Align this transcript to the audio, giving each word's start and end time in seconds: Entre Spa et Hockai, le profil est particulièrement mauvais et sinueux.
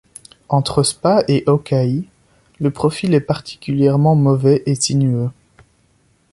Entre 0.49 0.81
Spa 0.81 1.23
et 1.27 1.43
Hockai, 1.45 2.05
le 2.59 2.71
profil 2.71 3.13
est 3.13 3.19
particulièrement 3.21 4.15
mauvais 4.15 4.63
et 4.65 4.73
sinueux. 4.73 5.29